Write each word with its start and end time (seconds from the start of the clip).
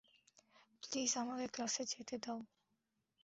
Please, 0.83 1.11
আমাকে 1.17 1.45
ক্লাসে 1.47 1.83
যেতে 1.85 2.15
দাও। 2.17 2.39